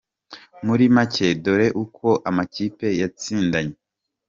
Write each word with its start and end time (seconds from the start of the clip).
Muri 0.65 0.85
make 0.95 1.27
dore 1.43 1.67
uko 1.83 2.07
amakipe 2.29 2.87
yatsindanye;. 3.01 3.75